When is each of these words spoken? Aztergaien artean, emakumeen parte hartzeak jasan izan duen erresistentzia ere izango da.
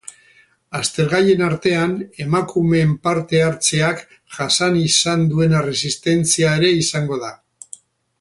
Aztergaien 0.77 1.41
artean, 1.47 1.91
emakumeen 2.25 2.95
parte 3.07 3.41
hartzeak 3.49 4.01
jasan 4.39 4.79
izan 4.85 5.27
duen 5.35 5.55
erresistentzia 5.61 6.55
ere 6.63 6.73
izango 6.79 7.21
da. 7.27 7.31